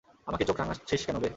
আমাকে 0.27 0.43
চোখ 0.45 0.55
রাঙাচ্ছিস 0.59 1.01
কেন, 1.05 1.17
বে? 1.19 1.29